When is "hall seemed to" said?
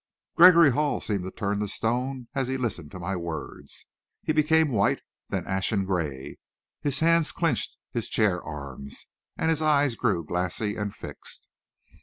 0.71-1.29